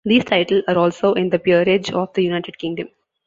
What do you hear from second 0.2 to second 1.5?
title are also in the